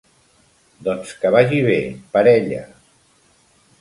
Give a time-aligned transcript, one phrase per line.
[0.87, 1.77] Doncs que vagi bé,
[2.17, 2.65] parella!